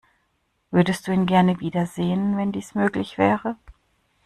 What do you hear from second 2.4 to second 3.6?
dies möglich wäre?